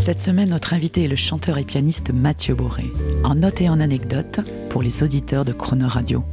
[0.00, 2.84] Cette semaine, notre invité est le chanteur et pianiste Mathieu Boré,
[3.22, 6.24] en note et en anecdote pour les auditeurs de Chrono Radio.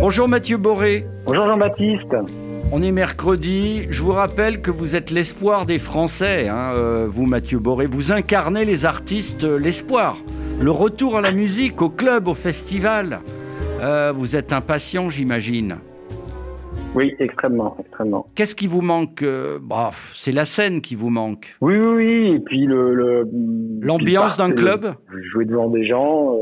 [0.00, 1.06] Bonjour Mathieu Boré.
[1.24, 2.16] Bonjour Jean-Baptiste.
[2.72, 3.86] On est mercredi.
[3.88, 7.86] Je vous rappelle que vous êtes l'espoir des Français, hein, euh, vous Mathieu Boré.
[7.86, 10.16] Vous incarnez les artistes, euh, l'espoir.
[10.58, 13.20] Le retour à la musique, au club, au festival.
[13.80, 15.76] Euh, vous êtes impatient, j'imagine.
[16.94, 18.26] Oui, extrêmement, extrêmement.
[18.34, 21.56] Qu'est-ce qui vous manque euh, bah, C'est la scène qui vous manque.
[21.62, 22.34] Oui, oui, oui.
[22.36, 22.94] Et puis le.
[22.94, 23.26] le-
[23.80, 26.38] L'ambiance d'un club le- Jouer devant des gens, euh,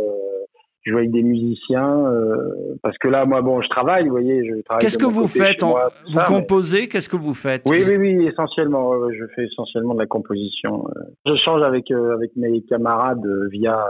[0.85, 2.05] jouer avec des musiciens.
[2.05, 4.45] euh, parce que là, moi, bon, je travaille, vous voyez.
[4.45, 7.35] je travaille Qu'est-ce que vous faites en- moi, Vous ça, mais- composez Qu'est-ce que vous
[7.35, 8.93] faites Oui, Vous- oui, oui, essentiellement.
[9.13, 10.85] je fais essentiellement de la composition.
[10.97, 11.01] euh.
[11.27, 13.87] Je change avec euh, avec mes camarades euh, via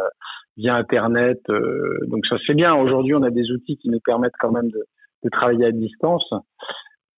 [0.59, 1.41] via Internet.
[1.49, 2.75] euh, donc ça c'est bien.
[2.75, 4.85] Aujourd'hui, on a des outils qui nous permettent quand même de,
[5.23, 6.29] de travailler à distance.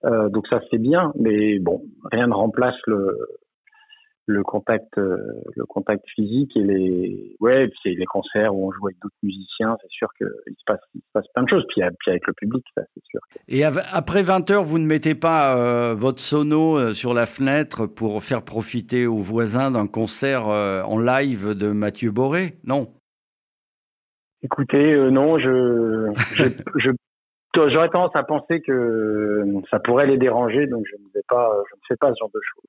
[0.05, 3.17] Euh, donc ça c'est bien, mais bon, rien ne remplace le
[4.27, 5.17] le contact euh,
[5.56, 9.17] le contact physique et les ouais puis c'est les concerts où on joue avec d'autres
[9.25, 12.11] musiciens c'est sûr que il se passe il se passe plein de choses puis, puis
[12.12, 15.95] avec le public ça c'est sûr Et après 20 heures, vous ne mettez pas euh,
[15.98, 21.58] votre sono sur la fenêtre pour faire profiter aux voisins d'un concert euh, en live
[21.58, 22.58] de Mathieu Boré?
[22.62, 22.95] Non?
[24.45, 26.45] Écoutez, euh, non, je, je,
[26.77, 26.91] je-
[27.55, 32.19] j'aurais tendance à penser que ça pourrait les déranger, donc je ne fais pas ce
[32.19, 32.62] genre de choses.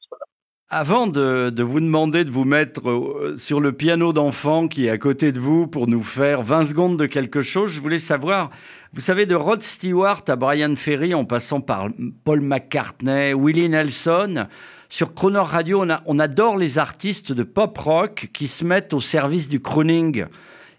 [0.75, 4.97] Avant de, vous demander de vous mettre euh, sur le piano d'enfant qui est à
[4.97, 8.49] côté de vous pour nous faire 20 secondes de quelque chose, je voulais savoir,
[8.91, 11.89] vous savez, de Rod Stewart à Brian Ferry en passant par
[12.23, 14.47] Paul McCartney, Willie Nelson,
[14.89, 19.49] sur Croner Radio, on adore les artistes de pop rock qui se mettent au service
[19.49, 20.25] du crooning.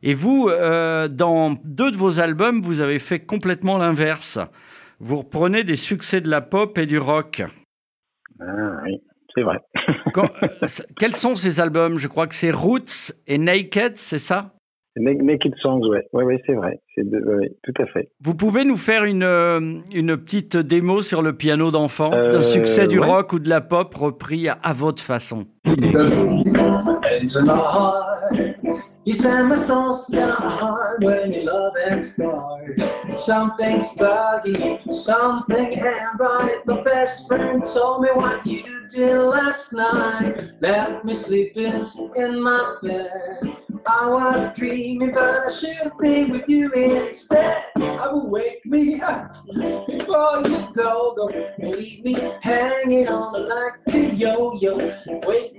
[0.06, 4.38] Et vous, euh, dans deux de vos albums, vous avez fait complètement l'inverse.
[5.00, 7.42] Vous reprenez des succès de la pop et du rock.
[8.38, 8.44] Ah,
[8.84, 9.00] oui,
[9.34, 9.60] c'est vrai.
[10.12, 10.66] Quand- euh,
[10.98, 11.98] quels sont ces albums?
[11.98, 14.52] Je crois que c'est Roots et Naked, c'est ça?
[14.96, 18.10] It Songs, ouais, ouais, ouais, c'est vrai, c'est de- ouais, tout à fait.
[18.20, 19.58] Vous pouvez nous faire une, euh,
[19.92, 22.12] une petite démo sur le piano d'enfant?
[22.12, 23.06] Euh, d'un succès du ouais.
[23.06, 25.46] rock ou de la pop repris à, à votre façon?
[27.14, 28.36] Into my heart,
[29.04, 32.80] you send my soul down hard when your love and scars.
[33.16, 36.58] Something's buggy, something ain't right.
[36.66, 40.60] My best friend told me what you did last night.
[40.60, 43.58] Left me sleeping in my bed.
[43.86, 47.66] I was dreaming, but I should be with you instead.
[47.76, 51.30] I will wake me up before you go, go.
[51.58, 54.96] Leave me hanging on like a yo-yo.
[55.26, 55.53] Wake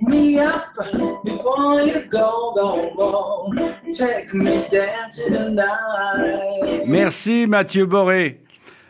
[6.86, 8.42] Merci Mathieu Boré.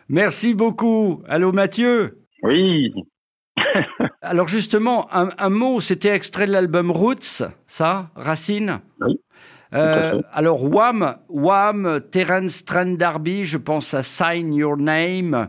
[0.09, 1.22] Merci beaucoup.
[1.28, 2.20] Allô Mathieu?
[2.42, 2.92] Oui,
[4.22, 8.81] Alors justement, un, un mot, c'était extrait de l'album Roots, ça, Racine?
[9.00, 9.20] Oui,
[9.75, 15.48] Euh, alors Wham, Wham, Terence Trent D'Arby, je pense à Sign Your Name.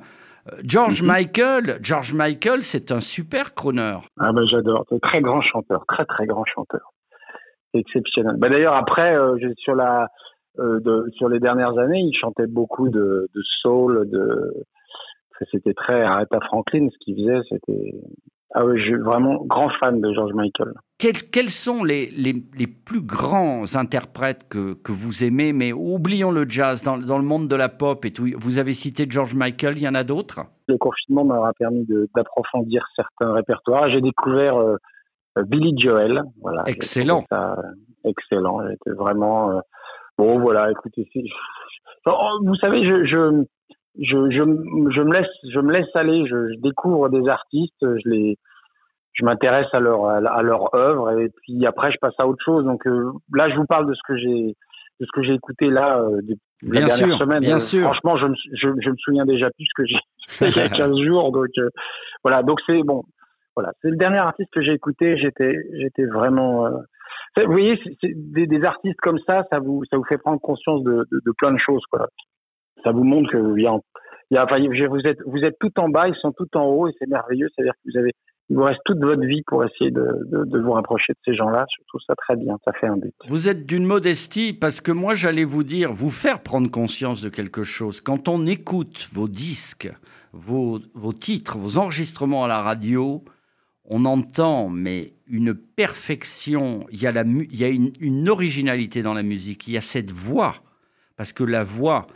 [0.64, 1.08] George Mhm.
[1.08, 3.98] Michael, George Michael, c'est un super crooner.
[4.20, 6.94] ah ben j'adore, c'est un très grand chanteur, très très grand chanteur,
[7.78, 8.36] c'est exceptionnel.
[8.38, 10.08] Bah d'ailleurs après euh, sur la
[10.60, 14.54] euh, de, sur les dernières années, il chantait beaucoup de, de soul, de
[15.52, 17.94] c'était très Aretha Franklin ce qu'il faisait, c'était
[18.56, 20.74] ah oui, je suis vraiment grand fan de George Michael.
[20.98, 26.32] Quels, quels sont les, les, les plus grands interprètes que, que vous aimez, mais oublions
[26.32, 28.26] le jazz, dans, dans le monde de la pop et tout.
[28.38, 30.40] Vous avez cité George Michael, il y en a d'autres?
[30.68, 33.90] Le confinement m'aura permis d'approfondir certains répertoires.
[33.90, 34.78] J'ai découvert euh,
[35.44, 36.24] Billy Joel.
[36.42, 37.24] Voilà, Excellent.
[37.34, 37.56] euh,
[38.04, 38.60] excellent.
[38.70, 39.60] J'étais vraiment euh,
[40.18, 40.40] bon.
[40.40, 41.24] Voilà, écoutez, c'est-
[42.06, 43.44] Oh, vous savez, je, je
[44.00, 46.26] je, je, me laisse je me laisse aller.
[46.28, 47.76] Je, je découvre des artistes.
[47.82, 48.38] Je les
[49.14, 52.64] je m'intéresse à leur à leur œuvre et puis après je passe à autre chose.
[52.66, 54.56] Donc euh, là, je vous parle de ce que j'ai
[55.00, 57.40] de ce que j'ai écouté là euh, de, la Bien dernière sûr, semaine.
[57.40, 57.84] bien Euh, sûr.
[57.84, 59.98] Franchement, je me, je, je me souviens déjà plus ce que j'ai
[60.30, 61.32] fait il y a 15 jours.
[61.32, 61.70] Donc euh,
[62.24, 63.04] voilà, donc c'est bon.
[63.58, 65.18] Voilà, c'est le dernier artiste que j'ai écouté.
[65.18, 66.68] J'étais j'étais vraiment.
[66.68, 66.78] euh,
[67.38, 71.08] Vous voyez, des, artistes comme ça, ça vous ça vous fait prendre conscience de,
[71.40, 71.82] plein de choses.
[71.90, 72.08] Quoi.
[72.84, 73.58] Ça vous montre que vous
[75.08, 77.48] êtes vous êtes tout en bas, ils sont tout en haut et c'est merveilleux.
[77.56, 78.12] C'est-à-dire que vous avez
[78.52, 81.66] il vous reste toute votre vie pour essayer de, vous rapprocher de ces gens-là.
[81.76, 83.14] Je trouve ça très bien, ça fait un but.
[83.28, 87.30] Vous êtes d'une modestie parce que moi j'allais vous dire, vous faire prendre conscience de
[87.30, 88.02] quelque chose.
[88.02, 89.92] Quand on écoute vos disques,
[90.32, 90.80] vos
[91.20, 93.24] titres, vos enregistrements à la radio,
[93.88, 99.78] on entend mais une perfection, il y a, une originalité dans la musique, il y
[99.78, 100.56] a cette voix.
[101.16, 102.08] Parce que la voix,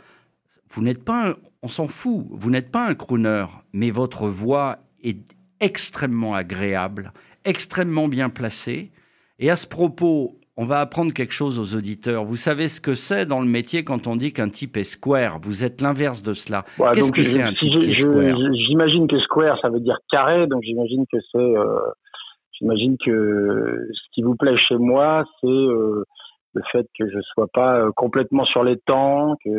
[0.70, 4.78] vous n'êtes pas, un- on s'en fout, vous n'êtes pas un crooner, mais votre voix
[5.02, 7.12] est extrêmement agréable,
[7.44, 8.92] extrêmement bien placée.
[9.38, 12.24] Et à ce propos, on va apprendre quelque chose aux auditeurs.
[12.24, 15.38] Vous savez ce que c'est dans le métier quand on dit qu'un type est square
[15.40, 16.64] Vous êtes l'inverse de cela.
[16.92, 18.36] Qu'est-ce que c'est un type qui est square?
[18.54, 21.38] J'imagine que square, ça veut dire carré, donc j'imagine que c'est.
[21.38, 21.78] euh,
[22.52, 26.04] j'imagine que ce qui vous plaît chez moi, c'est euh,
[26.54, 29.50] le fait que je sois pas euh, complètement sur les temps, que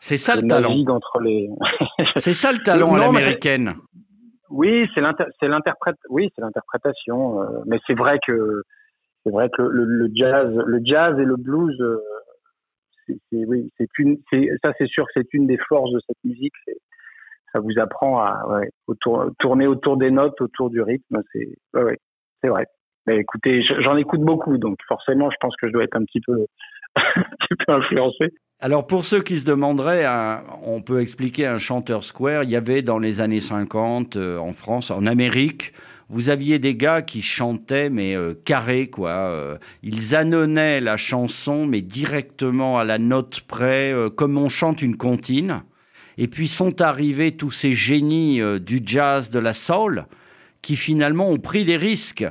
[0.00, 0.74] C'est ça le talent.
[1.20, 1.50] les.
[2.16, 3.74] C'est ça le talent à l'américaine.
[4.48, 7.38] Oui, c'est l'inter- c'est l'interprète, oui, c'est l'interprétation.
[7.66, 8.62] mais c'est vrai que
[9.24, 11.98] c'est vrai que le, jazz, le jazz et le blues, euh,
[13.32, 13.70] oui,
[14.62, 16.54] ça, c'est sûr c'est une des forces de cette musique.
[17.52, 18.42] Ça vous apprend à
[19.38, 21.20] tourner autour des notes, autour du rythme.
[21.32, 21.48] C'est
[22.42, 22.66] c'est vrai.
[23.08, 26.20] Écoutez, je- j'en écoute beaucoup, donc forcément, je pense que je dois être un petit
[26.20, 26.46] peu,
[27.68, 28.32] influencé.
[28.60, 32.44] Alors pour ceux qui se demanderaient, un- on peut expliquer un chanteur square.
[32.44, 35.72] Il y avait dans les années 50 euh, en France, en Amérique,
[36.12, 39.10] vous aviez des gars qui chantaient mais euh, carré quoi.
[39.10, 44.82] euh, ils annonnaient la chanson mais directement à la note près, euh, comme on chante
[44.82, 45.62] une comptine.
[46.18, 50.04] Et puis sont arrivés tous ces génies euh, du jazz, de la soul,
[50.60, 52.26] qui finalement ont pris des risques.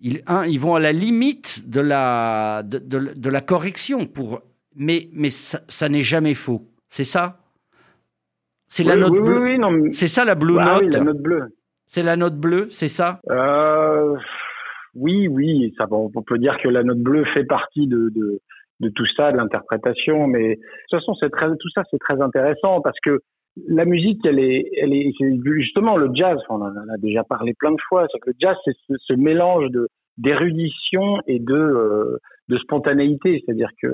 [0.00, 4.40] Ils, un, ils vont à la limite de la, de, de- de la correction pour
[4.76, 6.62] mais, mais ça, ça n'est jamais faux.
[6.88, 7.38] C'est ça?
[8.68, 9.40] C'est la note oui, bleue.
[9.42, 11.42] oui, mais- C'est ça la blue Ah note la note bleue.
[11.92, 13.18] C'est la note bleue, c'est ça?
[13.30, 14.14] Euh,
[14.94, 18.12] oui, oui, on peut dire que la note bleue fait partie de,
[18.94, 20.54] tout ça, de l'interprétation, mais de
[20.88, 23.18] toute façon, tout ça, c'est très intéressant parce que
[23.66, 24.70] la musique, elle est,
[25.56, 26.38] justement le jazz.
[26.48, 28.06] On en a déjà parlé plein de fois.
[28.24, 33.42] Le jazz, c'est ce, mélange de d'érudition et de euh, spontanéité.
[33.44, 33.88] C'est-à-dire que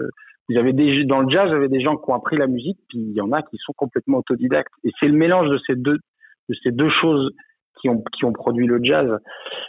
[0.50, 3.12] vous dans le jazz, vous avez des gens qui ont appris la musique, puis il
[3.14, 4.74] y en a qui sont complètement autodidactes.
[4.84, 7.32] Et c'est le mélange de ces deux choses
[7.80, 9.18] qui ont qui ont produit le jazz.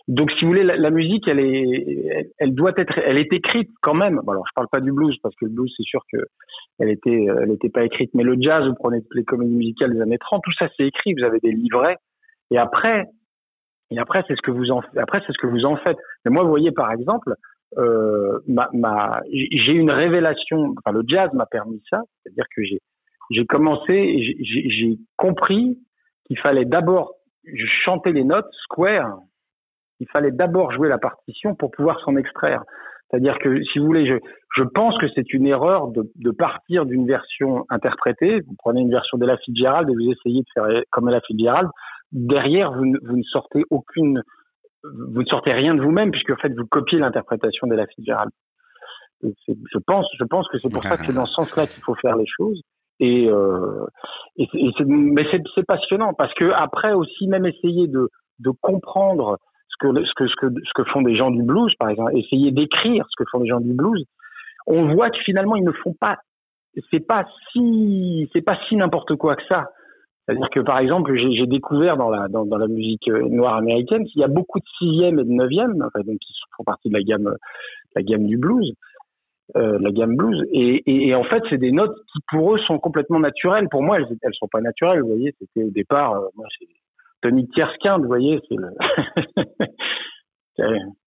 [0.07, 3.93] Donc, si vous voulez, la, musique, elle est, elle, doit être, elle est écrite quand
[3.93, 4.21] même.
[4.23, 6.19] Bon, alors, je parle pas du blues parce que le blues, c'est sûr que
[6.79, 8.11] elle était, elle était pas écrite.
[8.13, 11.13] Mais le jazz, vous prenez les comédies musicales des années 30, tout ça, c'est écrit.
[11.13, 11.97] Vous avez des livrets.
[12.51, 13.05] Et après,
[13.91, 15.97] et après, c'est ce que vous en, après, c'est ce que vous en faites.
[16.25, 17.33] Mais moi, vous voyez, par exemple,
[17.77, 20.75] euh, ma, ma, j'ai une révélation.
[20.91, 22.01] Le jazz m'a permis ça.
[22.23, 22.79] C'est-à-dire que j'ai,
[23.29, 25.79] j'ai commencé, j'ai compris
[26.25, 27.13] qu'il fallait d'abord
[27.55, 29.19] chanter les notes square
[29.99, 32.63] il fallait d'abord jouer la partition pour pouvoir s'en extraire.
[33.09, 34.15] C'est-à-dire que, si vous voulez, je,
[34.55, 38.41] je pense que c'est une erreur de, partir d'une version interprétée.
[38.41, 41.69] Vous prenez une version d'Ella Fitzgerald et vous essayez de faire comme Ella Fitzgerald.
[42.11, 44.23] Derrière, vous, ne- sortez aucune,
[44.83, 48.31] vous ne sortez rien de vous-même puisque en fait vous copiez l'interprétation d'Ella Fitzgerald.
[49.23, 51.95] Je pense, je pense que c'est pour ça que c'est dans ce sens-là qu'il faut
[51.95, 52.61] faire les choses.
[52.99, 53.85] Et, euh,
[54.87, 58.09] mais c'est passionnant parce que après aussi même essayer de,
[58.39, 59.37] de comprendre
[59.69, 63.05] ce que, ce, que, ce, que, font des gens du blues, par exemple, essayer d'écrire
[63.09, 64.03] ce que font les gens du blues,
[64.65, 66.17] on voit que finalement ils ne font pas,
[66.91, 69.69] c'est pas si, c'est pas si n'importe quoi que ça.
[70.25, 74.21] C'est-à-dire que par exemple, j'ai découvert dans la dans, la musique euh, noire américaine qu'il
[74.21, 77.03] y a beaucoup de sixième et de neuvième, enfin, donc qui font partie de la
[77.03, 77.35] gamme,
[77.95, 78.73] la gamme du blues,
[79.55, 82.57] euh, la gamme blues, et, et, et en fait c'est des notes qui pour eux
[82.59, 83.67] sont complètement naturelles.
[83.69, 85.01] Pour moi, elles elles sont pas naturelles.
[85.01, 86.67] Vous voyez, c'était au départ, euh, moi c'est
[87.21, 88.69] Tony Tierskind, vous voyez, c'est le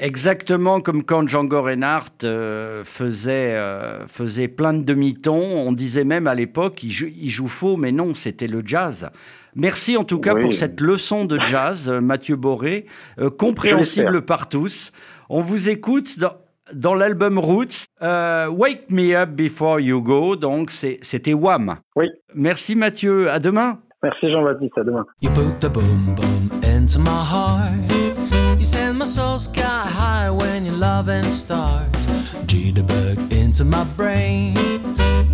[0.00, 5.42] Exactement comme quand Django Reinhardt euh, faisait, euh, faisait plein de demi-tons.
[5.66, 9.10] On disait même à l'époque, il, joue- il joue faux, mais non, c'était le jazz.
[9.56, 10.40] Merci en tout cas Oui.
[10.42, 12.86] pour cette leçon de jazz, Mathieu Boré,
[13.18, 14.92] euh, compréhensible par tous.
[15.30, 16.34] On vous écoute dans,
[16.74, 21.76] dans l'album Roots, euh, Wake Me Up Before You Go, donc c'était Wham.
[21.96, 22.06] Oui.
[22.34, 23.78] Merci Mathieu, à demain.
[24.02, 25.04] Merci Jean-Baptiste, à demain.
[25.20, 27.72] You put the boom boom into my heart.
[28.58, 32.06] You send my soul sky high when your loving starts.
[32.46, 34.54] Jitterbug into my brain.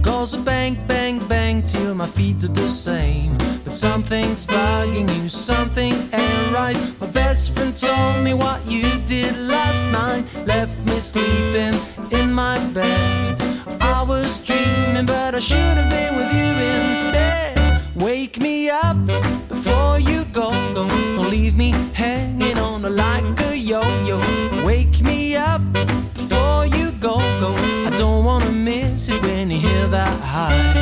[0.02, 0.93] Goes a bang, bang,
[1.28, 3.36] bang till my feet are the same.
[3.64, 6.76] But something's bugging you, something ain't right.
[7.00, 10.24] My best friend told me what you did last night.
[10.46, 11.74] Left me sleeping
[12.10, 13.40] in my bed.
[13.80, 16.50] I was dreaming, but I should have been with you
[16.90, 17.54] instead.
[17.96, 18.96] Wake me up
[19.48, 20.50] before you go.
[20.74, 24.18] Don't, don't leave me hanging on like a yo yo.
[24.64, 25.62] Wake me up
[26.14, 27.16] before you go.
[27.40, 27.54] go.
[27.86, 30.73] I don't wanna miss it when you hear that high.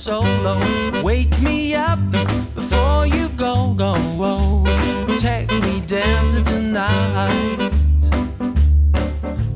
[0.00, 0.58] solo.
[1.02, 1.98] Wake me up
[2.54, 3.94] before you go, go.
[4.18, 4.64] Oh.
[5.18, 7.70] Take me dancing tonight.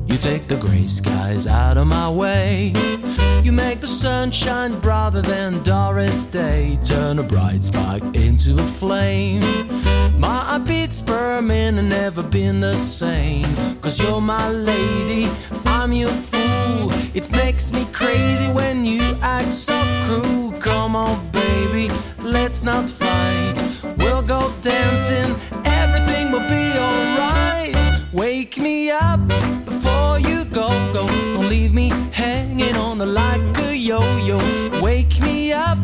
[0.05, 2.73] You take the gray skies out of my way.
[3.41, 6.77] You make the sunshine brighter than Doris Day.
[6.83, 9.41] Turn a bright spark into a flame.
[10.25, 13.45] My heart beats per minute, never been the same.
[13.79, 15.29] Cause you're my lady,
[15.67, 16.91] I'm your fool.
[17.13, 20.51] It makes me crazy when you act so cruel.
[20.53, 23.57] Come on, baby, let's not fight.
[23.99, 25.29] We'll go dancing,
[25.63, 27.77] everything will be alright.
[28.11, 29.19] Wake me up
[29.63, 31.05] before you go, go.
[31.35, 34.39] Don't leave me hanging on like a yo yo.
[34.81, 35.77] Wake me up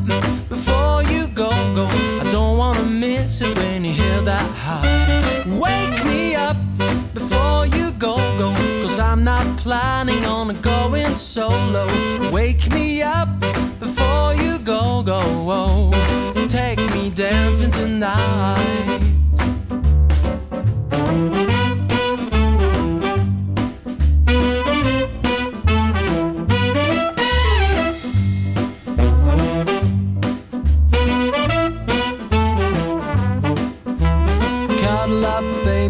[0.49, 1.85] before you go, go.
[2.23, 2.30] I
[3.39, 5.43] it when you hear that high.
[5.47, 6.57] Wake me up
[7.13, 8.53] before you go, go.
[8.81, 11.87] Cause I'm not planning on going solo.
[12.31, 13.29] Wake me up
[13.79, 15.93] before you go, go.
[16.47, 19.10] Take me dancing tonight.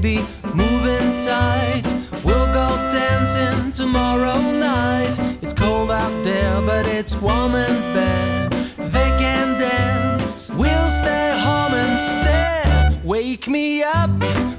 [0.02, 1.84] Baby, moving tight.
[2.24, 5.18] We'll go dancing tomorrow night.
[5.42, 8.52] It's cold out there, but it's warm in bed.
[8.78, 10.52] They can dance.
[10.52, 13.04] We'll stay home instead.
[13.04, 14.12] Wake me up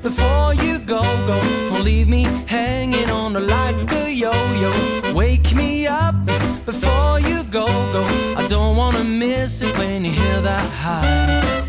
[0.03, 1.41] before you go, go.
[1.71, 5.13] Don't leave me hanging on the like a yo-yo.
[5.13, 6.15] Wake me up
[6.67, 8.05] before you go, go.
[8.37, 11.62] I don't wanna miss it when you hear that high.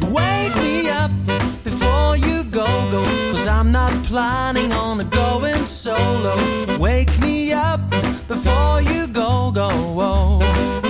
[4.13, 6.35] Planning on going solo.
[6.77, 7.81] Wake me up
[8.27, 10.39] before you go, go.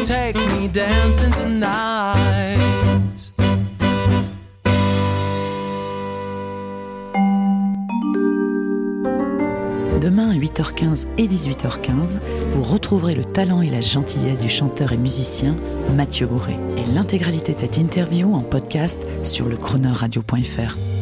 [0.04, 2.58] Take me dancing tonight.
[10.02, 14.98] Demain à 8h15 et 18h15, vous retrouverez le talent et la gentillesse du chanteur et
[14.98, 15.56] musicien
[15.96, 16.58] Mathieu Bourré.
[16.76, 20.93] Et l'intégralité de cette interview en podcast sur le chroneurradio.fr.